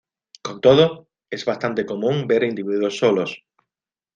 [0.45, 3.45] Con todo, es bastante común ver individuos solos.